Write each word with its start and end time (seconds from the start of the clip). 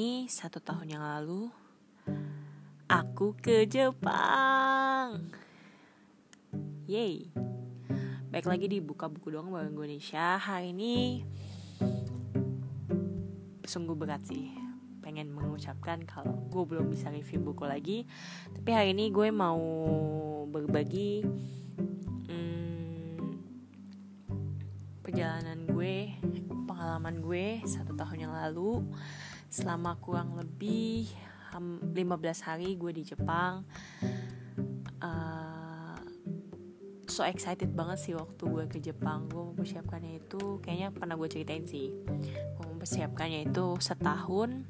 ini 0.00 0.24
satu 0.32 0.64
tahun 0.64 0.96
yang 0.96 1.04
lalu 1.04 1.52
aku 2.88 3.36
ke 3.36 3.68
Jepang. 3.68 5.28
Yay. 6.88 7.28
Baik 8.32 8.48
lagi 8.48 8.64
di 8.64 8.80
buka 8.80 9.12
buku 9.12 9.36
doang 9.36 9.52
Bank 9.52 9.76
Indonesia. 9.76 10.40
Hari 10.40 10.72
ini 10.72 11.20
sungguh 13.68 13.92
berat 13.92 14.24
sih. 14.24 14.56
Pengen 15.04 15.36
mengucapkan 15.36 16.00
kalau 16.08 16.48
gue 16.48 16.64
belum 16.64 16.88
bisa 16.88 17.12
review 17.12 17.52
buku 17.52 17.68
lagi. 17.68 18.08
Tapi 18.56 18.72
hari 18.72 18.96
ini 18.96 19.12
gue 19.12 19.28
mau 19.28 19.60
berbagi 20.48 21.28
hmm, 22.24 23.36
perjalanan 25.04 25.68
gue, 25.68 26.16
pengalaman 26.64 27.20
gue 27.20 27.60
satu 27.68 27.92
tahun 27.92 28.24
yang 28.24 28.32
lalu 28.32 28.80
selama 29.50 29.98
kurang 29.98 30.38
lebih 30.38 31.10
15 31.50 31.98
hari 32.46 32.78
gue 32.78 32.94
di 32.94 33.02
Jepang 33.02 33.66
uh, 35.02 35.98
so 37.10 37.26
excited 37.26 37.74
banget 37.74 37.98
sih 37.98 38.14
waktu 38.14 38.38
gue 38.46 38.64
ke 38.70 38.78
Jepang 38.78 39.26
gue 39.26 39.42
mempersiapkannya 39.42 40.22
itu 40.22 40.62
kayaknya 40.62 40.94
pernah 40.94 41.18
gue 41.18 41.26
ceritain 41.26 41.66
sih 41.66 41.90
gue 42.30 42.66
mempersiapkannya 42.70 43.50
itu 43.50 43.74
setahun 43.82 44.62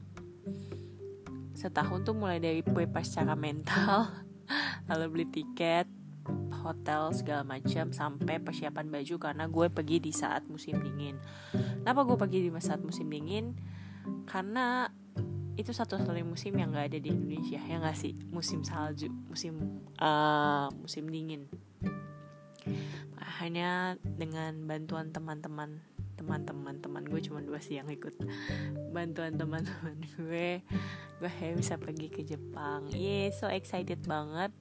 setahun 1.52 2.00
tuh 2.08 2.16
mulai 2.16 2.40
dari 2.40 2.64
prepare 2.64 3.04
secara 3.04 3.36
mental 3.36 4.08
lalu 4.88 5.04
beli 5.12 5.26
tiket 5.28 5.84
hotel 6.60 7.12
segala 7.12 7.44
macam 7.44 7.92
sampai 7.92 8.40
persiapan 8.40 8.88
baju 8.88 9.14
karena 9.16 9.44
gue 9.48 9.66
pergi 9.72 9.96
di 9.98 10.12
saat 10.12 10.44
musim 10.46 10.76
dingin. 10.76 11.16
Kenapa 11.80 12.04
gue 12.04 12.16
pergi 12.20 12.38
di 12.46 12.50
saat 12.60 12.84
musim 12.84 13.08
dingin? 13.08 13.56
Karena 14.24 14.88
itu 15.60 15.76
satu-satunya 15.76 16.24
musim 16.24 16.56
yang 16.56 16.72
gak 16.72 16.88
ada 16.88 16.98
di 16.98 17.12
Indonesia 17.12 17.60
ya 17.60 17.76
gak 17.82 17.98
sih? 17.98 18.16
Musim 18.32 18.64
salju 18.64 19.12
musim 19.28 19.84
uh, 20.00 20.72
musim 20.80 21.04
dingin. 21.12 21.44
Hanya 23.40 23.96
dengan 24.00 24.64
bantuan 24.64 25.12
teman-teman 25.12 25.80
teman-teman 26.20 26.76
teman 26.84 27.04
gue 27.08 27.20
cuma 27.24 27.40
dua 27.40 27.60
sih 27.60 27.80
yang 27.80 27.88
ikut. 27.88 28.12
Bantuan 28.92 29.36
teman-teman 29.36 29.96
gue 30.16 30.64
gue 31.20 31.30
bisa 31.56 31.76
pergi 31.76 32.08
ke 32.08 32.24
Jepang. 32.24 32.88
Yeah 32.92 33.28
so 33.32 33.48
excited 33.52 34.00
banget. 34.08 34.52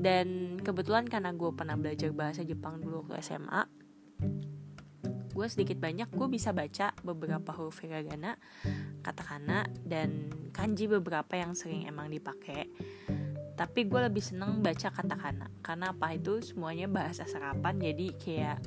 Dan 0.00 0.58
kebetulan 0.60 1.06
karena 1.06 1.30
gue 1.32 1.50
pernah 1.54 1.78
belajar 1.78 2.10
bahasa 2.10 2.42
Jepang 2.44 2.82
dulu 2.82 3.06
waktu 3.06 3.24
SMA 3.24 3.80
gue 5.40 5.48
sedikit 5.48 5.80
banyak 5.80 6.12
gue 6.12 6.28
bisa 6.28 6.52
baca 6.52 6.92
beberapa 7.00 7.56
huruf 7.56 7.80
hiragana 7.80 8.36
katakana 9.00 9.64
dan 9.80 10.28
kanji 10.52 10.84
beberapa 10.84 11.32
yang 11.40 11.56
sering 11.56 11.88
emang 11.88 12.12
dipakai 12.12 12.68
tapi 13.60 13.84
gue 13.84 14.00
lebih 14.08 14.24
seneng 14.24 14.64
baca 14.64 14.88
katakana 14.88 15.52
karena 15.60 15.92
apa? 15.92 16.16
Itu 16.16 16.40
semuanya 16.40 16.88
bahasa 16.88 17.28
serapan 17.28 17.76
jadi 17.76 18.06
kayak 18.16 18.58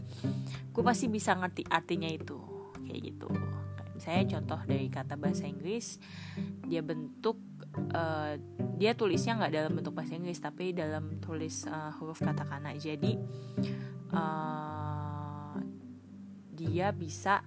gue 0.69 0.83
pasti 0.85 1.09
bisa 1.09 1.33
ngerti 1.33 1.65
artinya 1.65 2.05
itu 2.05 2.37
kayak 2.85 3.01
gitu. 3.01 3.25
Saya 3.97 4.21
contoh 4.29 4.61
dari 4.69 4.93
kata 4.93 5.17
bahasa 5.17 5.49
Inggris 5.49 5.97
dia 6.69 6.85
bentuk 6.85 7.41
uh, 7.89 8.37
dia 8.77 8.93
tulisnya 8.93 9.41
nggak 9.41 9.53
dalam 9.57 9.73
bentuk 9.73 9.97
bahasa 9.97 10.13
Inggris 10.13 10.37
tapi 10.37 10.77
dalam 10.77 11.17
tulis 11.17 11.65
uh, 11.65 11.89
huruf 11.97 12.21
katakana. 12.21 12.77
Jadi 12.77 13.17
uh, 14.13 15.02
dia 16.53 16.93
bisa 16.93 17.41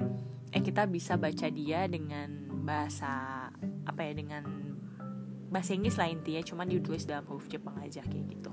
eh 0.50 0.62
kita 0.62 0.86
bisa 0.90 1.14
baca 1.18 1.46
dia 1.50 1.86
dengan 1.86 2.50
bahasa 2.66 3.46
apa 3.86 4.00
ya 4.02 4.12
dengan 4.18 4.44
bahasa 5.50 5.72
Inggris 5.72 5.96
lah 5.96 6.10
intinya. 6.10 6.42
Cuman 6.42 6.66
ditulis 6.66 7.06
dalam 7.06 7.24
huruf 7.30 7.46
Jepang 7.46 7.78
aja 7.78 8.02
kayak 8.02 8.26
gitu. 8.34 8.50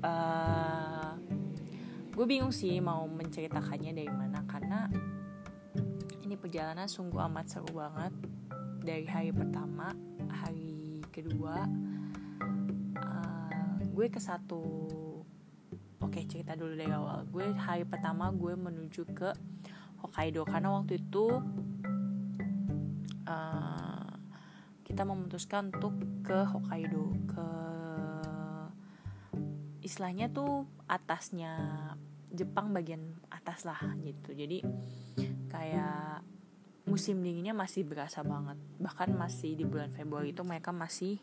eh, 0.04 1.12
gue 2.12 2.24
bingung 2.28 2.52
sih 2.52 2.78
mau 2.80 3.04
menceritakannya 3.08 3.92
dari 3.92 4.12
mana 4.12 4.44
karena 4.48 4.88
ini 6.24 6.36
perjalanan 6.40 6.88
sungguh 6.88 7.20
amat 7.32 7.46
seru 7.48 7.70
banget. 7.74 8.12
Dari 8.84 9.08
hari 9.08 9.32
pertama 9.32 9.96
hari 10.28 11.00
kedua 11.08 11.64
uh, 13.00 13.76
gue 13.80 14.06
ke 14.12 14.20
satu 14.20 14.60
Oke 16.14 16.30
cerita 16.30 16.54
dulu 16.54 16.78
dari 16.78 16.94
awal. 16.94 17.26
Gue 17.26 17.50
hari 17.58 17.82
pertama 17.82 18.30
gue 18.30 18.54
menuju 18.54 19.02
ke 19.18 19.34
Hokkaido. 19.98 20.46
Karena 20.46 20.70
waktu 20.70 21.02
itu 21.02 21.42
uh, 23.26 24.14
Kita 24.86 25.02
memutuskan 25.02 25.74
untuk 25.74 25.98
ke 26.22 26.46
Hokkaido. 26.46 27.10
Ke 27.26 27.46
Istilahnya 29.82 30.30
tuh 30.30 30.70
atasnya 30.86 31.58
Jepang 32.30 32.70
bagian 32.70 33.18
atas 33.26 33.66
lah 33.66 33.82
gitu. 33.98 34.38
Jadi 34.38 34.62
kayak 35.50 36.22
musim 36.86 37.26
dinginnya 37.26 37.58
masih 37.58 37.82
berasa 37.82 38.22
banget. 38.22 38.62
Bahkan 38.78 39.18
masih 39.18 39.58
di 39.58 39.66
bulan 39.66 39.90
Februari 39.90 40.30
itu 40.30 40.46
mereka 40.46 40.70
masih 40.70 41.18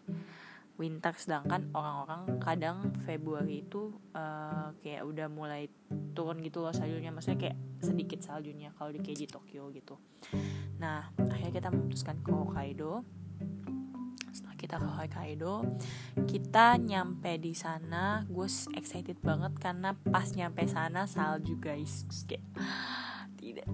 winter. 0.80 1.14
Sedangkan 1.18 1.70
orang-orang 1.76 2.42
kadang 2.42 2.78
Februari 3.04 3.66
itu 3.66 3.94
uh, 4.18 4.74
kayak 4.82 5.04
udah 5.06 5.28
mulai 5.28 5.70
turun 6.18 6.40
gitu 6.42 6.64
loh 6.64 6.74
saljunya. 6.74 7.14
Maksudnya 7.14 7.40
kayak 7.50 7.58
sedikit 7.82 8.20
saljunya 8.22 8.74
kalau 8.78 8.94
di 8.94 9.00
kayak 9.02 9.30
Tokyo 9.30 9.70
gitu. 9.74 9.98
Nah 10.82 11.12
akhirnya 11.18 11.54
kita 11.54 11.70
memutuskan 11.70 12.18
ke 12.22 12.30
Hokkaido. 12.34 13.06
Setelah 14.32 14.56
kita 14.56 14.76
ke 14.80 14.88
Hokkaido 14.88 15.56
kita 16.26 16.80
nyampe 16.82 17.38
di 17.38 17.54
sana. 17.54 18.26
Gue 18.26 18.48
excited 18.78 19.20
banget 19.22 19.54
karena 19.62 19.94
pas 19.94 20.28
nyampe 20.34 20.66
sana 20.66 21.06
salju 21.06 21.58
guys. 21.62 22.06
Kayak 22.26 22.46
tidak 23.40 23.68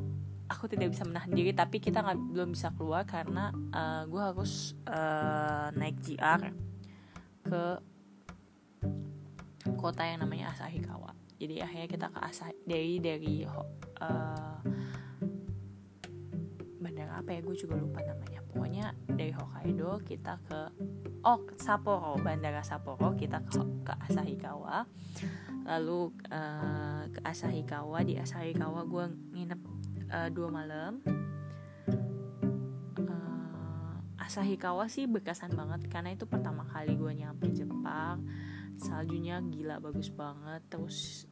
aku 0.48 0.66
tidak 0.72 0.96
bisa 0.96 1.04
menahan 1.04 1.32
diri. 1.32 1.52
Tapi 1.52 1.78
kita 1.84 2.02
nggak 2.02 2.20
belum 2.34 2.56
bisa 2.56 2.72
keluar 2.74 3.04
karena 3.04 3.52
uh, 3.76 4.04
gue 4.08 4.22
harus 4.22 4.74
uh, 4.88 5.70
naik 5.76 6.00
GR 6.02 6.68
ke 7.48 7.64
kota 9.80 10.04
yang 10.04 10.20
namanya 10.20 10.52
Asahikawa 10.52 11.18
jadi 11.38 11.62
akhirnya 11.62 11.88
kita 11.88 12.08
ke 12.10 12.20
Asahi 12.20 12.56
dari 12.66 12.98
dari 12.98 13.36
uh, 13.46 14.58
bandara 16.82 17.22
apa 17.22 17.30
ya? 17.30 17.40
Gue 17.46 17.54
juga 17.54 17.78
lupa 17.78 18.02
namanya. 18.02 18.42
Pokoknya 18.50 18.86
dari 19.06 19.34
Hokkaido 19.38 20.02
kita 20.02 20.42
ke 20.50 20.60
oh 21.22 21.46
Sapporo 21.62 22.18
bandara 22.18 22.66
Sapporo 22.66 23.14
kita 23.14 23.46
ke, 23.46 23.62
ke 23.86 23.94
Asahikawa 24.10 24.90
lalu 25.68 26.10
uh, 26.34 27.06
ke 27.14 27.20
Asahikawa 27.22 28.02
di 28.02 28.18
Asahikawa 28.18 28.82
gue 28.90 29.06
nginep 29.38 29.62
uh, 30.10 30.30
dua 30.34 30.50
malam 30.50 31.04
Asahikawa 34.28 34.92
sih 34.92 35.08
berkesan 35.08 35.56
banget 35.56 35.88
karena 35.88 36.12
itu 36.12 36.28
pertama 36.28 36.68
kali 36.68 37.00
gue 37.00 37.16
nyampe 37.16 37.48
Jepang 37.56 38.28
saljunya 38.76 39.40
gila 39.40 39.80
bagus 39.80 40.12
banget. 40.12 40.68
Terus 40.68 41.24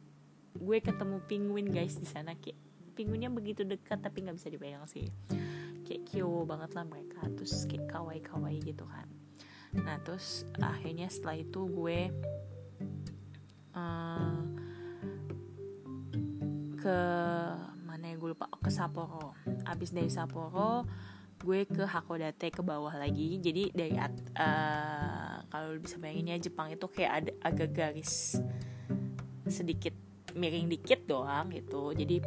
gue 0.56 0.78
ketemu 0.80 1.20
penguin 1.28 1.68
guys 1.68 2.00
di 2.00 2.08
sana. 2.08 2.32
Kayak 2.40 2.56
penguinnya 2.96 3.28
begitu 3.28 3.68
dekat 3.68 4.00
tapi 4.00 4.24
nggak 4.24 4.40
bisa 4.40 4.48
dipegang 4.48 4.88
sih. 4.88 5.12
Kayak 5.84 6.08
kyo 6.08 6.48
banget 6.48 6.72
lah 6.72 6.88
mereka 6.88 7.20
terus 7.36 7.68
kayak 7.68 7.84
kawaii 7.84 8.24
kawaii 8.24 8.64
gitu 8.64 8.88
kan. 8.88 9.04
Nah 9.76 10.00
terus 10.00 10.48
akhirnya 10.56 11.12
setelah 11.12 11.36
itu 11.36 11.68
gue 11.68 11.98
uh, 13.76 14.40
ke 16.80 16.98
mana 17.84 18.04
ya 18.08 18.16
gue 18.16 18.32
lupa 18.32 18.48
ke 18.56 18.72
Sapporo. 18.72 19.36
Abis 19.68 19.92
dari 19.92 20.08
Sapporo 20.08 20.88
gue 21.42 21.68
ke 21.68 21.84
Hakodate 21.84 22.48
ke 22.48 22.62
bawah 22.64 22.92
lagi. 22.96 23.36
Jadi 23.40 23.70
dari 23.74 23.92
uh, 23.96 25.36
kalau 25.52 25.76
bisa 25.78 26.00
bayangin 26.00 26.32
ya 26.32 26.38
Jepang 26.40 26.72
itu 26.72 26.86
kayak 26.88 27.12
ada 27.12 27.32
agak 27.44 27.70
garis 27.76 28.40
sedikit 29.46 29.94
miring 30.36 30.68
dikit 30.68 31.08
doang 31.08 31.48
gitu. 31.50 31.96
Jadi 31.96 32.20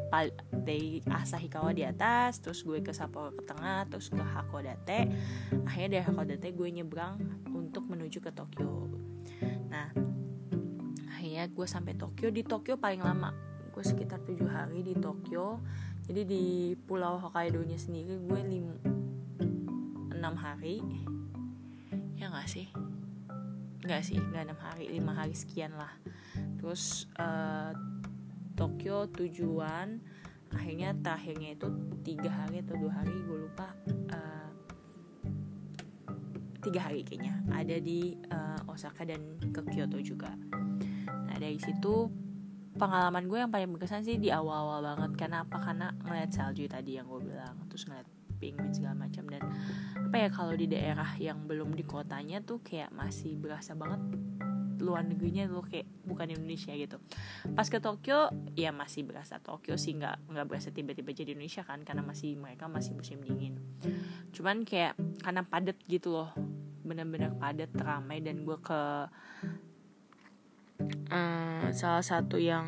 dari 0.50 1.00
Asahikawa 1.06 1.72
di 1.72 1.86
atas 1.86 2.42
terus 2.42 2.66
gue 2.66 2.82
ke 2.82 2.90
Sapporo 2.90 3.32
ke 3.38 3.46
tengah 3.46 3.86
terus 3.86 4.10
ke 4.10 4.20
Hakodate. 4.20 5.10
Akhirnya 5.66 6.02
dari 6.02 6.04
Hakodate 6.04 6.50
gue 6.54 6.70
nyebrang 6.74 7.22
untuk 7.54 7.86
menuju 7.86 8.18
ke 8.20 8.34
Tokyo. 8.34 8.90
Nah 9.70 9.94
akhirnya 11.14 11.46
gue 11.50 11.68
sampai 11.70 11.94
Tokyo. 11.94 12.34
Di 12.34 12.42
Tokyo 12.42 12.82
paling 12.82 13.06
lama 13.06 13.30
gue 13.70 13.84
sekitar 13.86 14.26
tujuh 14.26 14.50
hari 14.50 14.82
di 14.82 14.98
Tokyo. 14.98 15.62
Jadi 16.10 16.26
di 16.26 16.74
pulau 16.74 17.22
Hokkaido 17.22 17.62
nya 17.62 17.78
sendiri 17.78 18.18
gue 18.18 18.42
lim 18.42 18.66
enam 20.20 20.36
hari. 20.36 20.84
Ya 22.20 22.28
nggak 22.28 22.52
sih? 22.52 22.68
Nggak 23.80 24.04
sih 24.04 24.20
nggak 24.20 24.52
enam 24.52 24.60
hari 24.60 24.92
lima 24.92 25.16
hari 25.16 25.32
sekian 25.32 25.74
lah. 25.80 25.96
Terus 26.60 27.08
uh, 27.16 27.72
Tokyo 28.60 29.08
tujuan 29.08 30.04
akhirnya 30.52 30.92
terakhirnya 31.00 31.56
itu 31.56 31.72
tiga 32.04 32.28
hari 32.28 32.60
atau 32.60 32.76
dua 32.76 32.92
hari 33.00 33.16
gue 33.16 33.48
lupa 33.48 33.72
uh, 34.12 34.52
tiga 36.60 36.92
hari 36.92 37.08
kayaknya. 37.08 37.40
Ada 37.56 37.80
di 37.80 38.20
uh, 38.28 38.68
Osaka 38.68 39.08
dan 39.08 39.40
ke 39.40 39.64
Kyoto 39.72 40.04
juga. 40.04 40.36
Nah 41.08 41.38
dari 41.40 41.56
situ 41.56 42.12
pengalaman 42.76 43.32
gue 43.32 43.40
yang 43.40 43.52
paling 43.52 43.72
berkesan 43.72 44.04
sih 44.04 44.20
di 44.20 44.28
awal-awal 44.28 44.84
banget. 44.84 45.16
Karena 45.16 45.48
apa 45.48 45.56
karena 45.64 45.96
ngeliat 46.04 46.36
salju 46.36 46.68
tadi 46.68 47.00
yang 47.00 47.08
gue 47.08 47.24
bilang 47.24 47.64
terus 47.72 47.88
ngeliat 47.88 48.19
penguin 48.40 48.74
segala 48.74 48.96
macam. 48.96 49.28
Dan 49.28 49.44
apa 50.10 50.16
ya 50.18 50.30
kalau 50.32 50.56
di 50.56 50.66
daerah 50.66 51.14
yang 51.20 51.46
belum 51.46 51.76
di 51.76 51.84
kotanya 51.86 52.42
tuh 52.42 52.64
kayak 52.64 52.90
masih 52.96 53.36
berasa 53.36 53.76
banget 53.76 54.02
luar 54.80 55.04
negerinya 55.04 55.46
tuh 55.46 55.64
kayak 55.68 55.88
bukan 56.08 56.32
Indonesia 56.32 56.72
gitu. 56.72 56.98
Pas 57.52 57.68
ke 57.68 57.84
Tokyo 57.84 58.32
ya 58.56 58.72
masih 58.72 59.04
berasa 59.04 59.38
Tokyo 59.44 59.76
sih 59.76 60.00
nggak 60.00 60.32
nggak 60.32 60.46
berasa 60.48 60.72
tiba-tiba 60.72 61.12
jadi 61.12 61.36
Indonesia 61.36 61.68
kan 61.68 61.84
karena 61.84 62.02
masih 62.02 62.40
mereka 62.40 62.72
masih 62.72 62.96
musim 62.96 63.20
dingin. 63.20 63.60
Cuman 64.32 64.64
kayak 64.64 64.96
karena 65.22 65.44
padat 65.44 65.78
gitu 65.86 66.16
loh 66.16 66.32
bener-bener 66.82 67.36
padat 67.38 67.70
ramai 67.78 68.24
dan 68.24 68.42
gue 68.48 68.58
ke 68.58 68.82
um, 71.12 71.64
salah 71.76 72.02
satu 72.02 72.40
yang 72.40 72.66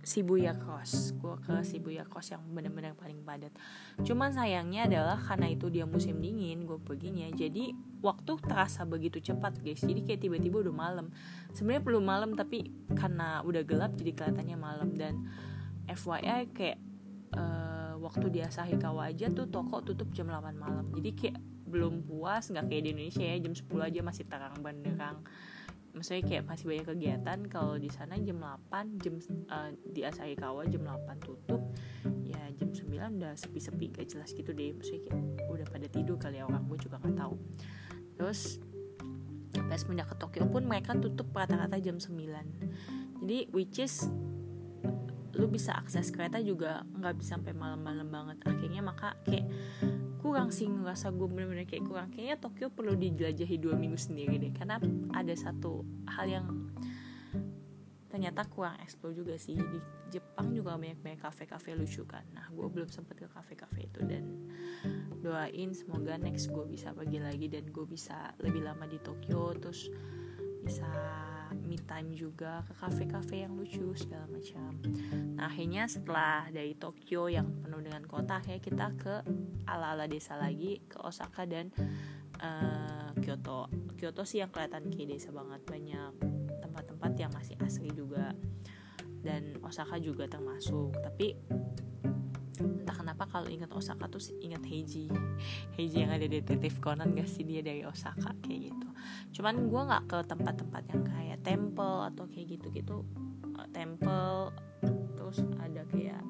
Shibuya 0.00 0.56
Cross. 0.56 1.12
Gue 1.20 1.36
ke 1.44 1.60
Shibuya 1.60 2.08
Cross 2.08 2.32
yang 2.32 2.42
bener-bener 2.50 2.96
paling 2.96 3.20
padat. 3.20 3.52
Cuman 4.00 4.32
sayangnya 4.32 4.88
adalah 4.88 5.20
karena 5.20 5.52
itu 5.52 5.68
dia 5.68 5.84
musim 5.84 6.18
dingin 6.18 6.64
gue 6.64 6.80
perginya. 6.80 7.28
Jadi 7.32 7.76
waktu 8.00 8.32
terasa 8.40 8.88
begitu 8.88 9.20
cepat 9.20 9.60
guys. 9.60 9.84
Jadi 9.84 10.04
kayak 10.04 10.20
tiba-tiba 10.24 10.64
udah 10.64 10.74
malam. 10.74 11.06
Sebenarnya 11.52 11.82
belum 11.84 12.04
malam 12.04 12.30
tapi 12.32 12.72
karena 12.96 13.44
udah 13.44 13.62
gelap 13.64 13.92
jadi 14.00 14.12
kelihatannya 14.16 14.56
malam. 14.56 14.88
Dan 14.96 15.28
FYI 15.84 16.48
kayak 16.56 16.78
uh, 17.36 18.00
waktu 18.00 18.26
di 18.32 18.40
Asahikawa 18.40 19.12
aja 19.12 19.28
tuh 19.28 19.52
toko 19.52 19.84
tutup 19.84 20.08
jam 20.16 20.32
8 20.32 20.56
malam. 20.56 20.88
Jadi 20.96 21.10
kayak 21.12 21.38
belum 21.70 22.02
puas 22.02 22.50
nggak 22.50 22.66
kayak 22.72 22.82
di 22.82 22.90
Indonesia 22.96 23.24
ya. 23.24 23.36
Jam 23.36 23.52
10 23.52 23.68
aja 23.84 24.00
masih 24.00 24.24
terang 24.24 24.56
benderang 24.64 25.20
maksudnya 25.92 26.22
kayak 26.22 26.44
masih 26.46 26.64
banyak 26.70 26.86
kegiatan 26.86 27.38
kalau 27.50 27.74
di 27.76 27.90
sana 27.90 28.14
jam 28.20 28.38
8 28.38 29.02
jam 29.02 29.14
uh, 29.50 29.70
di 29.90 30.00
Asahikawa 30.06 30.66
jam 30.70 30.82
8 30.86 31.26
tutup 31.26 31.62
ya 32.22 32.40
jam 32.54 32.70
9 32.70 33.18
udah 33.20 33.34
sepi-sepi 33.34 33.94
gak 33.94 34.06
jelas 34.10 34.30
gitu 34.32 34.54
deh 34.54 34.70
maksudnya 34.74 35.10
kayak 35.10 35.18
udah 35.50 35.66
pada 35.66 35.86
tidur 35.90 36.16
kali 36.16 36.38
ya 36.38 36.46
orang 36.46 36.64
gue 36.70 36.78
juga 36.78 37.02
nggak 37.02 37.16
tahu. 37.18 37.34
Terus 38.20 38.40
pas 39.50 39.82
pindah 39.82 40.06
ke 40.06 40.14
Tokyo 40.14 40.46
pun 40.46 40.62
mereka 40.62 40.94
tutup 40.94 41.34
rata-rata 41.34 41.74
jam 41.82 41.98
9 41.98 42.14
jadi 43.20 43.46
which 43.52 43.82
is 43.82 44.08
lu 45.36 45.46
bisa 45.46 45.76
akses 45.76 46.10
kereta 46.10 46.40
juga 46.42 46.82
nggak 46.96 47.14
bisa 47.20 47.38
sampai 47.38 47.54
malam-malam 47.56 48.08
banget. 48.08 48.36
Akhirnya 48.44 48.82
maka 48.84 49.16
kayak 49.24 49.46
kurang 50.20 50.52
sih 50.52 50.68
ngerasa 50.68 51.10
gue 51.16 51.26
bener-bener 51.26 51.64
kayak 51.64 51.84
kurang. 51.88 52.08
Kayaknya 52.12 52.36
Tokyo 52.36 52.66
perlu 52.68 52.94
dijelajahi 52.94 53.56
dua 53.56 53.74
minggu 53.74 53.96
sendiri 53.96 54.36
deh 54.36 54.52
karena 54.52 54.76
ada 55.16 55.34
satu 55.34 55.82
hal 56.06 56.26
yang 56.28 56.46
ternyata 58.12 58.44
kurang 58.46 58.76
explore 58.84 59.16
juga 59.16 59.40
sih. 59.40 59.56
Di 59.56 59.80
Jepang 60.12 60.52
juga 60.52 60.76
banyak 60.76 61.00
banyak 61.00 61.20
kafe-kafe 61.24 61.72
lucu 61.72 62.04
kan. 62.04 62.22
Nah 62.36 62.46
gue 62.52 62.66
belum 62.68 62.92
sempet 62.92 63.24
ke 63.24 63.28
kafe-kafe 63.32 63.88
itu 63.88 64.00
dan 64.04 64.24
doain 65.24 65.72
semoga 65.72 66.20
next 66.20 66.52
gue 66.52 66.64
bisa 66.68 66.92
pergi 66.92 67.18
lagi 67.20 67.48
dan 67.48 67.68
gue 67.72 67.86
bisa 67.88 68.36
lebih 68.44 68.64
lama 68.64 68.84
di 68.84 69.00
Tokyo 69.00 69.56
terus 69.56 69.88
bisa 70.60 70.88
me 71.58 71.78
time 71.82 72.14
juga 72.14 72.62
ke 72.68 72.72
kafe-kafe 72.78 73.42
yang 73.42 73.56
lucu 73.58 73.90
segala 73.96 74.26
macam. 74.30 74.78
Nah 75.34 75.50
akhirnya 75.50 75.90
setelah 75.90 76.46
dari 76.52 76.76
Tokyo 76.78 77.26
yang 77.26 77.50
penuh 77.64 77.82
dengan 77.82 78.06
kota, 78.06 78.38
akhirnya 78.38 78.62
kita 78.62 78.86
ke 78.94 79.14
ala-ala 79.66 80.06
desa 80.06 80.38
lagi 80.38 80.82
ke 80.86 80.98
Osaka 81.02 81.46
dan 81.46 81.74
uh, 82.42 83.10
Kyoto. 83.18 83.70
Kyoto 83.98 84.22
sih 84.22 84.42
yang 84.42 84.50
kelihatan 84.54 84.90
kayak 84.90 85.18
desa 85.18 85.30
banget 85.34 85.60
banyak 85.66 86.12
tempat-tempat 86.62 87.12
yang 87.18 87.32
masih 87.34 87.56
asli 87.60 87.90
juga 87.90 88.32
dan 89.20 89.56
Osaka 89.60 90.00
juga 90.00 90.24
termasuk. 90.26 90.96
Tapi 91.00 91.36
kenapa 93.20 93.36
kalau 93.36 93.52
ingat 93.52 93.68
Osaka 93.76 94.08
tuh 94.08 94.32
ingat 94.40 94.64
Heiji? 94.64 95.12
Heiji 95.76 96.08
yang 96.08 96.16
ada 96.16 96.24
detektif 96.24 96.80
Conan 96.80 97.12
gak 97.12 97.28
sih? 97.28 97.44
Dia 97.44 97.60
dari 97.60 97.84
Osaka 97.84 98.32
kayak 98.40 98.72
gitu. 98.72 98.88
Cuman 99.36 99.68
gue 99.68 99.82
nggak 99.92 100.04
ke 100.08 100.18
tempat-tempat 100.24 100.82
yang 100.88 101.04
kayak 101.04 101.38
temple 101.44 102.08
atau 102.08 102.24
kayak 102.24 102.56
gitu-gitu. 102.56 103.04
Uh, 103.52 103.68
temple 103.76 104.56
terus 105.20 105.44
ada 105.60 105.84
kayak 105.92 106.24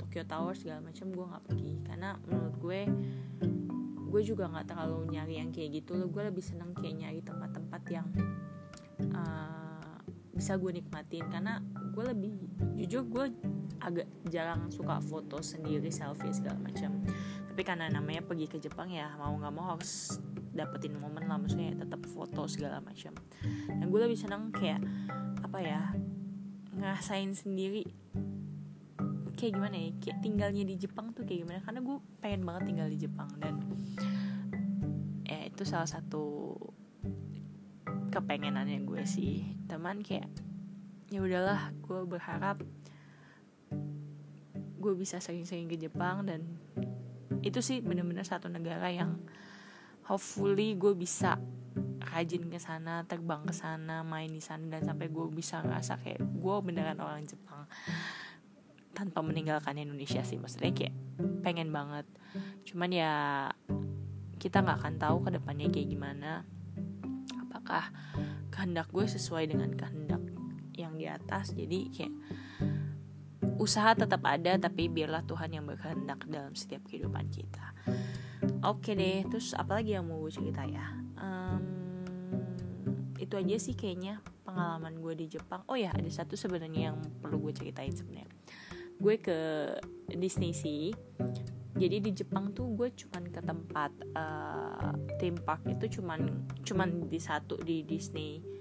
Tokyo 0.00 0.24
Tower 0.24 0.56
segala 0.56 0.80
macam 0.80 1.12
gue 1.12 1.26
nggak 1.28 1.44
pergi. 1.44 1.72
Karena 1.84 2.16
menurut 2.24 2.56
gue 2.56 2.80
gue 4.08 4.22
juga 4.24 4.48
nggak 4.48 4.64
terlalu 4.72 5.12
nyari 5.12 5.44
yang 5.44 5.52
kayak 5.52 5.84
gitu 5.84 5.92
loh. 5.92 6.08
Gue 6.08 6.24
lebih 6.24 6.40
seneng 6.40 6.72
kayak 6.72 7.04
nyari 7.04 7.20
tempat-tempat 7.20 7.82
yang 7.92 8.08
uh, 9.12 10.00
bisa 10.32 10.56
gue 10.56 10.72
nikmatin. 10.72 11.28
Karena 11.28 11.60
gue 11.92 12.04
lebih 12.16 12.32
jujur 12.80 13.04
gue 13.12 13.24
agak 13.84 14.08
jarang 14.32 14.72
suka 14.72 14.96
foto 15.04 15.44
sendiri 15.44 15.92
selfie 15.92 16.32
segala 16.32 16.56
macam. 16.56 17.04
Tapi 17.52 17.62
karena 17.62 17.86
namanya 17.92 18.24
pergi 18.24 18.48
ke 18.48 18.56
Jepang 18.58 18.88
ya 18.88 19.12
mau 19.20 19.36
nggak 19.36 19.52
mau 19.54 19.76
harus 19.76 20.18
dapetin 20.54 20.96
momen 20.96 21.28
lah 21.28 21.36
maksudnya 21.36 21.76
tetap 21.76 22.00
foto 22.08 22.48
segala 22.48 22.80
macam. 22.80 23.12
Dan 23.68 23.86
gue 23.92 24.00
lebih 24.00 24.18
seneng 24.18 24.48
kayak 24.50 24.80
apa 25.44 25.58
ya 25.60 25.80
ngerasain 26.74 27.30
sendiri 27.36 27.86
kayak 29.36 29.52
gimana 29.54 29.76
ya 29.76 29.90
kayak 30.00 30.18
tinggalnya 30.24 30.64
di 30.64 30.74
Jepang 30.80 31.12
tuh 31.12 31.28
kayak 31.28 31.44
gimana. 31.44 31.60
Karena 31.60 31.80
gue 31.84 31.96
pengen 32.24 32.42
banget 32.48 32.62
tinggal 32.72 32.88
di 32.88 32.98
Jepang 32.98 33.30
dan 33.36 33.54
eh 35.28 35.52
itu 35.52 35.62
salah 35.68 35.86
satu 35.86 36.56
kepengenannya 38.08 38.82
gue 38.88 39.02
sih. 39.04 39.44
Teman 39.68 40.00
kayak 40.00 40.26
ya 41.12 41.22
udahlah 41.22 41.70
gue 41.84 42.00
berharap 42.08 42.58
gue 44.84 44.92
bisa 44.92 45.16
sering-sering 45.16 45.64
ke 45.72 45.80
Jepang 45.80 46.28
dan 46.28 46.44
itu 47.40 47.64
sih 47.64 47.80
bener-bener 47.80 48.24
satu 48.24 48.52
negara 48.52 48.92
yang 48.92 49.16
hopefully 50.04 50.76
gue 50.76 50.92
bisa 50.92 51.40
rajin 52.12 52.52
ke 52.52 52.60
sana 52.60 53.02
terbang 53.08 53.42
ke 53.48 53.56
sana 53.56 54.04
main 54.04 54.28
di 54.28 54.44
sana 54.44 54.68
dan 54.68 54.84
sampai 54.84 55.08
gue 55.08 55.26
bisa 55.32 55.64
ngerasa 55.64 55.98
kayak 56.04 56.20
gue 56.20 56.56
beneran 56.60 57.00
orang 57.00 57.24
Jepang. 57.24 57.64
Tanpa 58.94 59.24
meninggalkan 59.24 59.74
Indonesia 59.80 60.22
sih 60.22 60.38
maksudnya 60.38 60.70
kayak 60.70 60.94
pengen 61.40 61.72
banget. 61.72 62.06
Cuman 62.68 62.90
ya 62.92 63.12
kita 64.38 64.60
nggak 64.60 64.78
akan 64.84 64.94
tahu 65.00 65.16
ke 65.26 65.30
depannya 65.34 65.66
kayak 65.72 65.88
gimana. 65.88 66.44
Apakah 67.40 67.90
kehendak 68.52 68.92
gue 68.92 69.08
sesuai 69.08 69.50
dengan 69.50 69.72
kehendak 69.74 70.22
yang 70.78 70.94
di 70.94 71.10
atas? 71.10 71.56
Jadi 71.56 71.90
kayak 71.90 72.14
usaha 73.58 73.94
tetap 73.94 74.22
ada 74.26 74.58
tapi 74.58 74.90
biarlah 74.90 75.22
Tuhan 75.24 75.54
yang 75.54 75.64
berkehendak 75.66 76.26
dalam 76.26 76.52
setiap 76.54 76.86
kehidupan 76.88 77.30
kita. 77.30 77.74
Oke 78.64 78.96
deh 78.96 79.24
terus 79.28 79.52
apalagi 79.54 79.96
yang 79.96 80.08
mau 80.08 80.20
gue 80.22 80.32
cerita 80.32 80.64
ya? 80.66 80.86
Um, 81.20 81.62
itu 83.20 83.34
aja 83.38 83.56
sih 83.56 83.74
kayaknya 83.78 84.20
pengalaman 84.44 84.98
gue 85.00 85.14
di 85.24 85.26
Jepang. 85.38 85.62
Oh 85.70 85.78
ya 85.78 85.94
ada 85.94 86.08
satu 86.10 86.36
sebenarnya 86.36 86.92
yang 86.92 86.98
perlu 87.22 87.40
gue 87.48 87.52
ceritain 87.56 87.94
sebenarnya. 87.94 88.30
Gue 88.98 89.18
ke 89.18 89.38
Disney 90.12 90.54
sih. 90.54 90.92
Jadi 91.74 91.98
di 91.98 92.10
Jepang 92.14 92.54
tuh 92.54 92.70
gue 92.78 92.94
cuman 92.94 93.34
ke 93.34 93.40
tempat 93.42 93.90
uh, 94.14 94.94
theme 95.18 95.42
park 95.42 95.66
itu 95.66 95.98
cuman 95.98 96.46
cuman 96.62 97.10
di 97.10 97.18
satu 97.18 97.58
di 97.58 97.82
Disney 97.82 98.53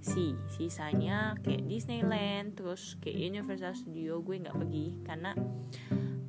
si 0.00 0.38
sisanya 0.52 1.34
kayak 1.42 1.66
Disneyland 1.66 2.54
terus 2.54 2.94
kayak 3.02 3.16
Universal 3.34 3.74
Studio 3.74 4.22
gue 4.22 4.36
nggak 4.42 4.56
pergi. 4.56 4.86
Karena 5.02 5.32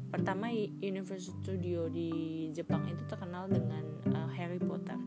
pertama 0.08 0.50
Universal 0.82 1.38
Studio 1.44 1.92
di 1.92 2.10
Jepang 2.56 2.88
itu 2.88 3.04
terkenal 3.06 3.52
dengan 3.52 3.84
uh, 4.12 4.30
Harry 4.34 4.60
Potter. 4.60 4.98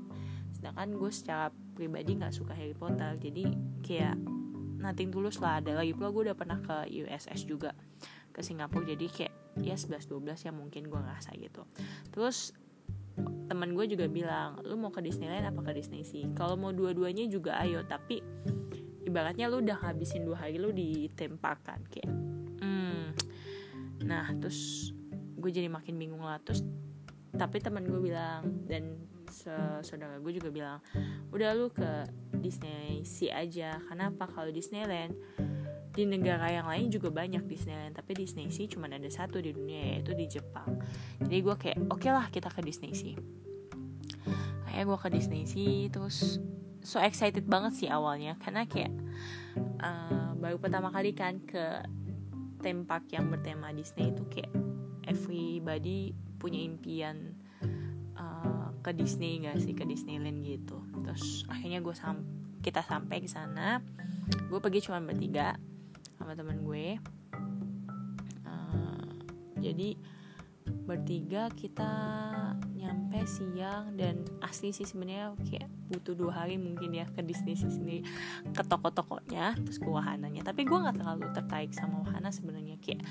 Sedangkan 0.54 0.92
gue 0.94 1.10
secara 1.10 1.48
pribadi 1.74 2.16
nggak 2.16 2.34
suka 2.34 2.52
Harry 2.54 2.76
Potter. 2.76 3.16
Jadi 3.16 3.44
kayak 3.82 4.16
nothing 4.80 5.12
tulus 5.12 5.40
lah. 5.40 5.60
Ada 5.60 5.80
lagi 5.80 5.92
pula 5.92 6.12
gue 6.12 6.32
udah 6.32 6.36
pernah 6.36 6.58
ke 6.60 6.88
USS 6.88 7.48
juga 7.48 7.76
ke 8.30 8.40
Singapura. 8.40 8.86
Jadi 8.86 9.06
kayak 9.08 9.34
ya 9.60 9.74
11-12 9.74 10.46
ya 10.46 10.52
mungkin 10.54 10.86
gue 10.86 11.00
ngerasa 11.00 11.34
gitu. 11.36 11.66
Terus 12.14 12.54
teman 13.50 13.74
gue 13.74 13.82
juga 13.90 14.06
bilang 14.06 14.62
lu 14.62 14.78
mau 14.78 14.94
ke 14.94 15.02
Disneyland 15.02 15.50
apa 15.50 15.66
ke 15.66 15.82
Disney 15.82 16.06
sih? 16.06 16.30
Kalau 16.38 16.54
mau 16.54 16.70
dua-duanya 16.70 17.26
juga 17.26 17.58
ayo 17.58 17.82
tapi 17.82 18.22
ibaratnya 19.02 19.50
lu 19.50 19.58
udah 19.58 19.90
habisin 19.90 20.22
dua 20.22 20.46
hari 20.46 20.62
lu 20.62 20.70
ditempakan 20.70 21.82
kayak 21.90 22.06
hmm. 22.62 23.10
nah 24.06 24.30
terus 24.38 24.94
gue 25.34 25.50
jadi 25.50 25.66
makin 25.66 25.98
bingung 25.98 26.22
lah. 26.22 26.38
Terus 26.46 26.62
tapi 27.34 27.58
teman 27.58 27.90
gue 27.90 27.98
bilang 27.98 28.46
dan 28.70 29.02
saudara 29.82 30.18
gue 30.18 30.32
juga 30.34 30.50
bilang 30.50 30.78
udah 31.30 31.50
lu 31.54 31.70
ke 31.70 32.06
Disney 32.38 33.06
Sea 33.06 33.46
aja 33.46 33.78
kenapa 33.86 34.26
kalau 34.26 34.50
Disneyland 34.50 35.14
di 35.90 36.06
negara 36.06 36.46
yang 36.46 36.70
lain 36.70 36.86
juga 36.88 37.10
banyak 37.10 37.44
Disneyland 37.50 37.98
tapi 37.98 38.14
Disney 38.14 38.48
Sea 38.54 38.70
cuma 38.70 38.86
ada 38.86 39.10
satu 39.10 39.42
di 39.42 39.50
dunia 39.50 39.98
yaitu 39.98 40.14
di 40.14 40.26
Jepang. 40.30 40.78
Jadi 41.18 41.38
gue 41.42 41.56
kayak 41.58 41.78
oke 41.90 41.98
okay 41.98 42.10
lah 42.14 42.26
kita 42.30 42.48
ke 42.50 42.62
Disney 42.62 42.94
Sea 42.94 43.18
akhirnya 44.70 44.86
gue 44.86 44.98
ke 45.02 45.08
Disney 45.10 45.42
Sea 45.50 45.90
terus 45.90 46.38
so 46.80 47.02
excited 47.02 47.42
banget 47.50 47.74
sih 47.74 47.88
awalnya 47.90 48.38
karena 48.38 48.64
kayak 48.70 48.94
uh, 49.82 50.32
baru 50.38 50.62
pertama 50.62 50.94
kali 50.94 51.10
kan 51.10 51.42
ke 51.42 51.82
theme 52.62 52.86
park 52.86 53.10
yang 53.10 53.26
bertema 53.28 53.74
Disney 53.74 54.14
itu 54.14 54.22
kayak 54.30 54.54
everybody 55.10 56.14
punya 56.38 56.62
impian 56.62 57.34
uh, 58.14 58.70
ke 58.80 58.94
Disney 58.94 59.42
gak 59.42 59.58
sih 59.58 59.74
ke 59.74 59.82
Disneyland 59.84 60.40
gitu. 60.46 60.80
Terus 61.02 61.44
akhirnya 61.50 61.82
gue 61.82 61.92
sam 61.92 62.22
kita 62.62 62.80
sampai 62.86 63.20
ke 63.20 63.28
sana. 63.28 63.82
Gue 64.48 64.62
pergi 64.62 64.86
cuma 64.86 65.02
bertiga 65.02 65.58
sama 66.30 66.46
temen 66.46 66.62
gue. 66.62 66.94
Uh, 68.46 69.10
jadi 69.58 69.98
bertiga 70.86 71.50
kita 71.58 71.90
nyampe 72.78 73.26
siang 73.26 73.98
dan 73.98 74.22
asli 74.38 74.70
sih 74.70 74.86
sebenarnya 74.86 75.34
kayak 75.42 75.66
butuh 75.90 76.14
dua 76.14 76.30
hari 76.30 76.54
mungkin 76.54 76.94
ya 76.94 77.10
ke 77.10 77.26
Disney 77.26 77.58
sendiri 77.58 78.06
ke 78.54 78.62
toko-tokonya 78.62 79.58
terus 79.58 79.82
ke 79.82 79.90
wahananya. 79.90 80.46
Tapi 80.46 80.62
gue 80.62 80.78
nggak 80.78 81.02
terlalu 81.02 81.26
tertarik 81.34 81.74
sama 81.74 81.98
wahana 82.06 82.30
sebenarnya. 82.30 82.78
Kayak 82.78 83.02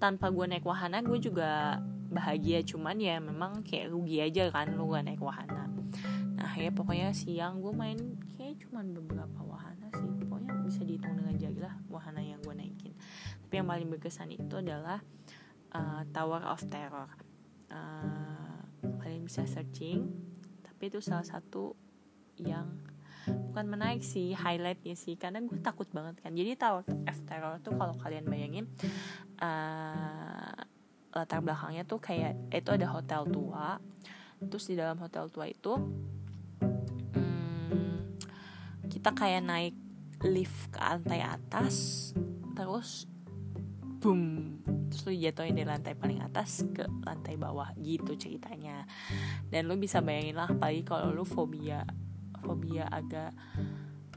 tanpa 0.00 0.32
gue 0.32 0.48
naik 0.48 0.64
wahana 0.64 1.04
gue 1.04 1.20
juga 1.20 1.76
bahagia. 2.08 2.64
Cuman 2.64 3.04
ya 3.04 3.20
memang 3.20 3.60
kayak 3.68 3.92
rugi 3.92 4.24
aja 4.24 4.48
kan 4.48 4.72
lu 4.72 4.96
gak 4.96 5.12
naik 5.12 5.20
wahana. 5.20 5.68
Nah 6.40 6.56
ya 6.56 6.72
pokoknya 6.72 7.12
siang 7.12 7.60
gue 7.60 7.76
main 7.76 8.16
kayak 8.40 8.64
cuman 8.64 8.96
beberapa 8.96 9.44
wahana 9.44 9.92
sih 9.92 10.23
bisa 10.64 10.82
dihitung 10.82 11.14
dengan 11.14 11.36
jari 11.36 11.60
lah 11.60 11.74
wahana 11.92 12.24
yang 12.24 12.40
gue 12.40 12.54
naikin. 12.56 12.92
Tapi 13.44 13.52
yang 13.60 13.68
paling 13.68 13.88
berkesan 13.92 14.32
itu 14.32 14.54
adalah 14.58 14.98
uh, 15.76 16.02
Tower 16.10 16.42
of 16.48 16.64
Terror. 16.66 17.10
Uh, 17.68 18.60
kalian 19.00 19.24
bisa 19.24 19.48
searching 19.48 20.12
tapi 20.62 20.92
itu 20.92 21.00
salah 21.00 21.24
satu 21.24 21.72
yang 22.36 22.68
bukan 23.24 23.64
menaik 23.64 24.04
sih 24.04 24.36
highlightnya 24.36 24.92
sih 24.98 25.16
karena 25.16 25.40
gue 25.40 25.56
takut 25.64 25.88
banget 25.94 26.20
kan. 26.20 26.34
Jadi 26.36 26.60
Tower 26.60 26.84
of 26.84 27.18
Terror 27.24 27.56
tuh 27.64 27.72
kalau 27.78 27.94
kalian 27.96 28.28
bayangin 28.28 28.68
uh, 29.40 30.52
latar 31.14 31.40
belakangnya 31.40 31.86
tuh 31.86 32.02
kayak 32.02 32.36
itu 32.52 32.70
ada 32.74 32.90
hotel 32.90 33.24
tua. 33.30 33.80
Terus 34.44 34.68
di 34.68 34.74
dalam 34.76 35.00
hotel 35.00 35.30
tua 35.32 35.48
itu 35.48 35.72
hmm, 37.70 38.18
kita 38.92 39.14
kayak 39.16 39.40
naik 39.40 39.74
lift 40.24 40.72
ke 40.72 40.80
lantai 40.80 41.20
atas 41.20 42.10
terus 42.56 43.04
boom 44.00 44.56
terus 44.88 45.10
lu 45.10 45.12
jatuhin 45.16 45.58
dari 45.58 45.66
lantai 45.66 45.98
paling 45.98 46.22
atas 46.22 46.64
ke 46.70 46.86
lantai 47.02 47.34
bawah 47.34 47.74
gitu 47.82 48.14
ceritanya. 48.14 48.86
Dan 49.50 49.66
lu 49.66 49.74
bisa 49.74 49.98
bayangin 49.98 50.38
lah 50.38 50.46
apalagi 50.46 50.86
kalau 50.86 51.10
lu 51.10 51.26
fobia 51.26 51.82
fobia 52.44 52.86
agak 52.92 53.34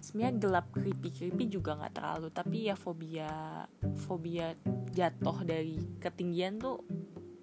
sebenarnya 0.04 0.34
gelap 0.38 0.66
creepy 0.76 1.10
creepy 1.10 1.50
juga 1.50 1.80
nggak 1.80 1.96
terlalu 1.98 2.28
tapi 2.30 2.58
ya 2.70 2.76
fobia 2.78 3.66
fobia 4.06 4.54
jatuh 4.94 5.42
dari 5.42 5.80
ketinggian 5.98 6.62
tuh 6.62 6.84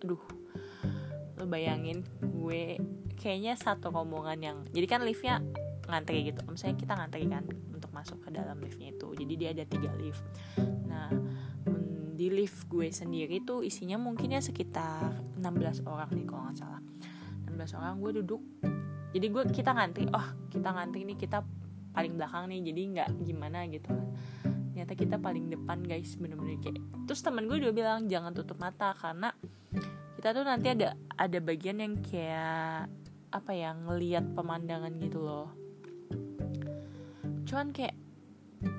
aduh 0.04 0.22
lo 1.34 1.44
bayangin 1.50 2.06
gue 2.22 2.78
kayaknya 3.18 3.58
satu 3.58 3.90
rombongan 3.90 4.38
yang 4.38 4.58
jadi 4.70 4.86
kan 4.86 5.00
liftnya 5.02 5.42
ngantri 5.90 6.30
gitu 6.30 6.40
misalnya 6.46 6.76
kita 6.78 6.92
ngantri 6.94 7.26
kan 7.26 7.44
masuk 8.04 8.20
ke 8.20 8.30
dalam 8.36 8.60
liftnya 8.60 8.92
itu. 8.92 9.16
Jadi 9.16 9.32
dia 9.40 9.56
ada 9.56 9.64
tiga 9.64 9.88
lift. 9.96 10.20
Nah 10.84 11.08
di 12.14 12.28
lift 12.28 12.68
gue 12.68 12.92
sendiri 12.92 13.40
tuh 13.40 13.64
isinya 13.64 13.96
mungkin 13.96 14.36
ya 14.36 14.44
sekitar 14.44 15.16
16 15.40 15.88
orang 15.88 16.12
nih 16.12 16.28
kalau 16.28 16.52
nggak 16.52 16.60
salah. 16.60 16.84
16 17.48 17.80
orang 17.80 17.96
gue 18.04 18.10
duduk. 18.20 18.42
Jadi 19.16 19.26
gue 19.32 19.42
kita 19.48 19.72
ngantri 19.72 20.04
oh 20.12 20.26
kita 20.52 20.68
ngantri 20.68 21.08
nih 21.08 21.16
kita 21.16 21.40
paling 21.96 22.12
belakang 22.20 22.52
nih 22.52 22.60
jadi 22.60 22.80
nggak 22.92 23.08
gimana 23.24 23.64
gitu 23.72 23.88
kan. 23.88 24.08
Ternyata 24.44 24.92
kita 25.00 25.16
paling 25.16 25.48
depan 25.48 25.80
guys 25.80 26.12
bener-bener 26.20 26.60
kayak 26.60 26.76
terus 27.08 27.24
temen 27.24 27.48
gue 27.48 27.56
juga 27.56 27.72
bilang 27.72 28.04
jangan 28.04 28.36
tutup 28.36 28.60
mata 28.60 28.92
karena 28.92 29.32
kita 30.20 30.36
tuh 30.36 30.44
nanti 30.44 30.76
ada 30.76 30.92
ada 31.16 31.38
bagian 31.40 31.80
yang 31.80 31.94
kayak 32.04 32.92
apa 33.32 33.50
ya 33.56 33.72
ngelihat 33.72 34.36
pemandangan 34.36 34.92
gitu 35.00 35.24
loh 35.24 35.63
cuman 37.44 37.70
kayak 37.72 37.94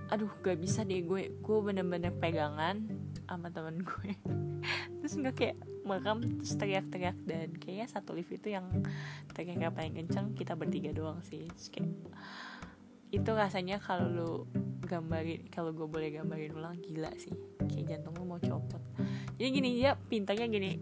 aduh 0.10 0.30
gak 0.42 0.58
bisa 0.58 0.82
deh 0.82 1.06
gue 1.06 1.38
gue 1.38 1.58
bener-bener 1.62 2.14
pegangan 2.14 2.82
sama 3.26 3.50
temen 3.50 3.82
gue. 3.82 4.10
Terus 5.02 5.14
nggak 5.22 5.36
kayak 5.38 5.58
merekam 5.86 6.18
terus 6.42 6.58
teriak-teriak 6.58 7.18
dan 7.30 7.54
kayaknya 7.62 7.86
satu 7.86 8.18
lift 8.18 8.34
itu 8.34 8.58
yang 8.58 8.66
teriak 9.38 9.70
paling 9.70 9.94
kenceng 9.94 10.34
kita 10.34 10.58
bertiga 10.58 10.90
doang 10.90 11.22
sih. 11.22 11.46
Terus 11.46 11.70
kayak 11.70 11.90
itu 13.14 13.32
rasanya 13.32 13.78
kalau 13.78 14.10
lu 14.10 14.32
gambarin 14.82 15.46
kalau 15.54 15.78
gue 15.78 15.86
boleh 15.86 16.10
gambarin 16.10 16.58
ulang 16.58 16.82
gila 16.82 17.14
sih. 17.22 17.34
Kayak 17.70 18.02
jantung 18.02 18.18
lu 18.18 18.26
mau 18.26 18.42
copot. 18.42 18.82
Jadi 19.38 19.50
gini 19.54 19.70
ya 19.78 19.94
pintarnya 19.94 20.50
gini 20.50 20.82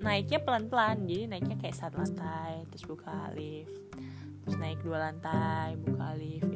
naiknya 0.00 0.40
pelan-pelan. 0.40 1.04
Jadi 1.04 1.24
naiknya 1.28 1.56
kayak 1.60 1.76
satu 1.76 2.00
lantai 2.00 2.64
terus 2.72 2.88
buka 2.88 3.28
lift. 3.36 3.92
Terus 4.44 4.56
naik 4.60 4.80
dua 4.80 5.12
lantai 5.12 5.76
buka 5.76 6.16
lift 6.16 6.53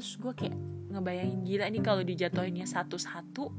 terus 0.00 0.16
gue 0.16 0.32
kayak 0.32 0.56
ngebayangin 0.96 1.44
gila 1.44 1.68
nih 1.68 1.82
kalau 1.84 2.00
dijatuhinnya 2.00 2.64
satu-satu 2.64 3.52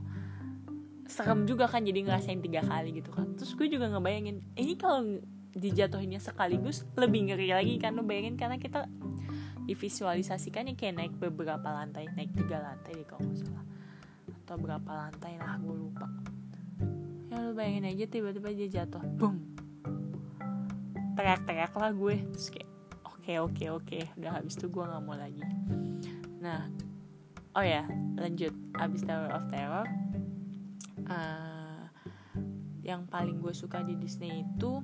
serem 1.05 1.45
juga 1.45 1.69
kan 1.69 1.85
jadi 1.85 2.01
ngerasain 2.01 2.41
tiga 2.41 2.65
kali 2.65 2.97
gitu 2.97 3.13
kan. 3.13 3.37
Terus 3.37 3.53
gue 3.53 3.67
juga 3.69 3.93
ngebayangin 3.93 4.41
ini 4.57 4.73
kalau 4.73 5.21
dijatuhinnya 5.53 6.17
sekaligus 6.17 6.81
lebih 6.97 7.29
ngeri 7.29 7.53
lagi 7.53 7.77
kan 7.77 7.93
lo 7.93 8.01
bayangin 8.01 8.41
karena 8.41 8.57
kita 8.57 8.89
divisualisasikan 9.69 10.71
ya 10.71 10.73
kayak 10.73 10.95
naik 10.97 11.13
beberapa 11.21 11.69
lantai 11.69 12.09
naik 12.09 12.33
tiga 12.33 12.57
lantai 12.57 12.97
deh 12.97 13.05
kalau 13.05 13.29
salah. 13.37 13.65
Atau 14.41 14.57
berapa 14.57 14.89
lantai 14.89 15.37
lah 15.37 15.61
gue 15.61 15.75
lupa. 15.77 16.09
Ya 17.29 17.37
lo 17.37 17.53
bayangin 17.53 17.85
aja 17.85 18.09
tiba-tiba 18.09 18.49
dia 18.49 18.81
jatuh 18.81 19.03
boom. 19.13 19.45
Teriak-teriak 21.13 21.75
lah 21.77 21.93
gue 21.93 22.15
terus 22.33 22.49
kayak 22.49 22.71
oke 23.05 23.33
oke 23.45 23.65
oke 23.77 23.99
udah 24.17 24.41
habis 24.41 24.57
itu 24.57 24.65
gue 24.73 24.81
nggak 24.81 25.03
mau 25.05 25.13
lagi 25.13 25.43
nah 26.41 26.67
oh 27.53 27.63
ya 27.63 27.85
lanjut. 28.17 28.51
Abis 28.81 29.05
Tower 29.05 29.29
of 29.29 29.45
Terror 29.47 29.85
uh, 31.05 31.85
yang 32.81 33.05
paling 33.05 33.37
gue 33.37 33.53
suka 33.53 33.85
di 33.85 33.93
Disney 33.95 34.41
itu 34.41 34.81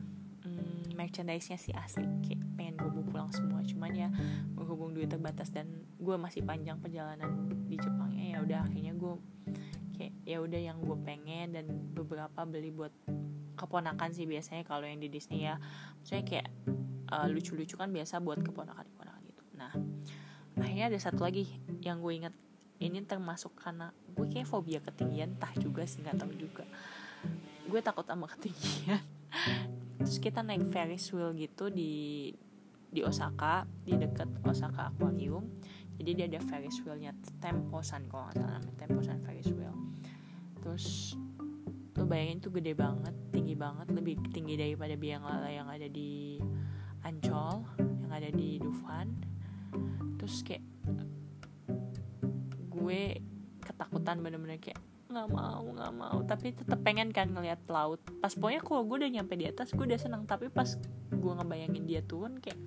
merchandise-nya 0.98 1.62
sih 1.62 1.72
asli 1.78 2.10
kayak 2.26 2.42
pengen 2.58 2.76
gue 2.82 2.90
bawa 2.90 3.06
pulang 3.06 3.30
semua. 3.30 3.62
Cuman 3.62 3.94
ya 3.94 4.10
berhubung 4.58 4.98
duit 4.98 5.14
terbatas 5.14 5.54
dan 5.54 5.70
gue 6.02 6.16
masih 6.18 6.42
panjang 6.42 6.82
perjalanan 6.82 7.30
di 7.70 7.78
Jepangnya 7.78 8.36
ya 8.36 8.38
udah 8.42 8.60
akhirnya 8.66 8.94
gue 8.98 9.14
kayak 9.94 10.14
ya 10.26 10.38
udah 10.42 10.60
yang 10.60 10.82
gue 10.82 10.98
pengen 11.06 11.54
dan 11.54 11.66
beberapa 11.94 12.42
beli 12.50 12.74
buat 12.74 12.92
keponakan 13.58 14.10
sih 14.14 14.26
biasanya 14.26 14.66
kalau 14.66 14.90
yang 14.90 14.98
di 14.98 15.08
Disney 15.14 15.46
ya. 15.46 15.62
Maksudnya 16.02 16.26
kayak 16.26 16.50
uh, 17.14 17.30
lucu-lucu 17.30 17.78
kan 17.78 17.94
biasa 17.94 18.18
buat 18.18 18.42
keponakan-keponakan 18.42 19.22
gitu. 19.22 19.44
Nah 19.54 19.72
akhirnya 20.58 20.90
ada 20.90 21.00
satu 21.00 21.26
lagi 21.26 21.46
yang 21.82 22.02
gue 22.02 22.14
inget 22.14 22.36
ini 22.78 23.02
termasuk 23.02 23.58
karena 23.58 23.90
gue 24.14 24.26
kayak 24.30 24.46
fobia 24.46 24.80
ketinggian 24.82 25.38
tah 25.42 25.50
juga 25.58 25.86
sih 25.86 26.06
nggak 26.06 26.18
tahu 26.22 26.34
juga. 26.38 26.66
Gue 27.66 27.82
takut 27.82 28.06
sama 28.06 28.30
ketinggian. 28.38 29.02
Terus 29.98 30.18
kita 30.22 30.46
naik 30.46 30.70
Ferris 30.70 31.10
wheel 31.10 31.34
gitu 31.34 31.74
di 31.74 32.32
di 32.88 33.02
Osaka 33.04 33.66
di 33.82 33.98
dekat 33.98 34.30
Osaka 34.46 34.94
Aquarium. 34.94 35.46
Jadi 35.98 36.12
dia 36.14 36.26
ada 36.30 36.38
Ferris 36.46 36.78
wheelnya 36.86 37.18
Temposan 37.42 38.06
kalau 38.06 38.30
nggak 38.30 38.38
salah 38.38 38.62
Temposan 38.78 39.18
Ferris 39.26 39.50
wheel. 39.50 39.74
Terus 40.62 41.18
lo 41.98 42.06
bayangin 42.06 42.38
tuh 42.38 42.54
gede 42.54 42.78
banget 42.78 43.16
tinggi 43.34 43.58
banget 43.58 43.90
lebih 43.90 44.22
tinggi 44.30 44.54
daripada 44.54 44.94
biang 44.94 45.26
lala 45.26 45.50
yang 45.50 45.66
ada 45.66 45.90
di 45.90 46.38
Ancol 47.02 47.66
yang 48.06 48.14
ada 48.14 48.30
di 48.30 48.62
Dufan 48.62 49.27
terus 50.18 50.42
kayak 50.44 50.64
gue 52.72 53.02
ketakutan 53.64 54.24
bener-bener 54.24 54.60
kayak 54.60 54.80
nggak 55.08 55.28
mau 55.32 55.64
nggak 55.64 55.94
mau. 55.96 56.18
Tapi 56.28 56.54
tetap 56.56 56.80
pengen 56.84 57.10
kan 57.16 57.32
ngeliat 57.32 57.64
laut. 57.72 58.04
Pas 58.20 58.32
pokoknya 58.36 58.62
kalau 58.64 58.84
gue 58.86 58.98
udah 59.04 59.12
nyampe 59.12 59.34
di 59.40 59.48
atas 59.48 59.72
gue 59.72 59.86
udah 59.88 60.00
senang 60.00 60.28
tapi 60.28 60.52
pas 60.52 60.68
gue 61.12 61.32
ngebayangin 61.32 61.84
dia 61.88 62.02
turun 62.04 62.38
kayak 62.44 62.60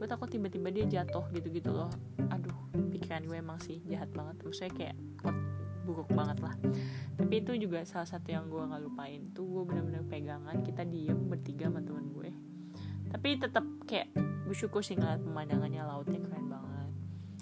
gue 0.00 0.06
takut 0.08 0.32
tiba-tiba 0.32 0.68
dia 0.72 0.84
jatuh 0.86 1.24
gitu-gitu 1.30 1.70
loh. 1.70 1.90
Aduh 2.30 2.56
pikiran 2.90 3.26
gue 3.26 3.38
emang 3.38 3.58
sih 3.62 3.78
jahat 3.86 4.10
banget. 4.10 4.42
Maksudnya 4.42 4.72
kayak 4.74 4.96
buruk 5.86 6.10
banget 6.12 6.38
lah. 6.44 6.54
Tapi 7.16 7.34
itu 7.42 7.52
juga 7.58 7.82
salah 7.82 8.06
satu 8.06 8.30
yang 8.30 8.46
gue 8.46 8.60
nggak 8.60 8.82
lupain. 8.82 9.20
Tuh 9.34 9.46
gue 9.46 9.62
bener-bener 9.66 10.02
pegangan 10.06 10.62
kita 10.62 10.86
diem 10.86 11.18
bertiga 11.26 11.70
sama 11.70 11.80
temen 11.82 12.06
gue. 12.12 12.30
Tapi 13.10 13.28
tetap 13.38 13.64
kayak 13.86 14.29
bersyukur 14.50 14.82
sih 14.82 14.98
ngeliat 14.98 15.22
pemandangannya 15.22 15.82
lautnya 15.86 16.18
keren 16.18 16.50
banget. 16.50 16.90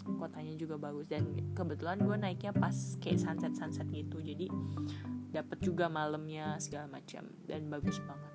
Kotanya 0.05 0.55
juga 0.61 0.77
bagus. 0.77 1.09
Dan 1.09 1.25
kebetulan 1.57 2.05
gue 2.05 2.17
naiknya 2.21 2.53
pas 2.53 2.77
kayak 3.01 3.17
sunset 3.17 3.57
sunset 3.57 3.89
gitu. 3.89 4.21
Jadi 4.21 4.53
dapat 5.33 5.57
juga 5.65 5.89
malamnya 5.89 6.61
segala 6.61 7.01
macam. 7.01 7.25
Dan 7.49 7.73
bagus 7.73 7.97
banget. 8.05 8.33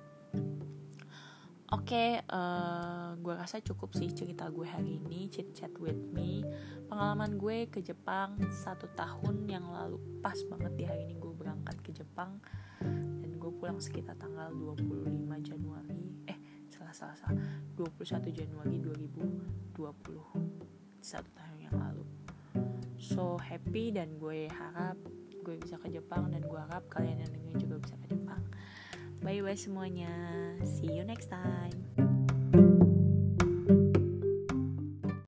Oke, 1.74 1.90
okay, 1.90 2.10
uh, 2.30 2.38
eh, 2.38 3.08
gue 3.18 3.34
rasa 3.34 3.58
cukup 3.58 3.98
sih 3.98 4.06
cerita 4.14 4.46
gue 4.46 4.62
hari 4.62 5.00
ini, 5.00 5.26
chit 5.26 5.54
chat 5.56 5.74
with 5.78 5.98
me. 6.14 6.46
Pengalaman 6.86 7.34
gue 7.34 7.66
ke 7.66 7.82
Jepang 7.82 8.38
satu 8.52 8.86
tahun 8.94 9.48
yang 9.50 9.66
lalu, 9.72 9.98
pas 10.22 10.38
banget 10.46 10.72
di 10.78 10.84
hari 10.86 11.08
ini 11.08 11.18
gue 11.18 11.34
berangkat 11.34 11.74
ke 11.82 11.90
Jepang. 11.90 12.38
Dan 13.22 13.40
gue 13.40 13.50
pulang 13.58 13.82
sekitar 13.82 14.14
tanggal 14.20 14.54
25 14.54 15.50
Januari. 15.50 16.13
Salah, 16.94 17.34
21 17.74 18.30
Januari 18.30 18.78
2020, 18.78 19.74
satu 21.02 21.30
tahun 21.34 21.58
yang 21.58 21.74
lalu. 21.74 22.06
So 23.02 23.34
happy 23.34 23.90
dan 23.90 24.14
gue 24.14 24.46
harap 24.46 24.94
gue 25.42 25.58
bisa 25.58 25.74
ke 25.82 25.90
Jepang 25.90 26.30
dan 26.30 26.46
gue 26.46 26.54
harap 26.54 26.86
kalian 26.86 27.18
yang 27.18 27.30
dengerin 27.34 27.58
juga 27.58 27.76
bisa 27.82 27.98
ke 27.98 28.14
Jepang. 28.14 28.46
Bye 29.26 29.42
bye 29.42 29.58
semuanya. 29.58 30.14
See 30.62 30.94
you 30.94 31.02
next 31.02 31.34
time. 31.34 32.03